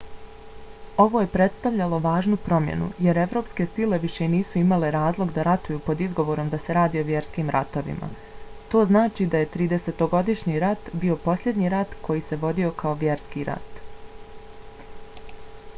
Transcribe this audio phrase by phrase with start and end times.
[1.01, 6.01] ovo je prestavljalo važnu promjenu jer evropske sile više nisu imale razlog da ratuju pod
[6.07, 8.09] izgovorom da se radi o vjerskim ratovima.
[8.75, 13.83] to znači da je tridesetogodišnji rat bio posljednji rat koji se vodio kao vjerski rat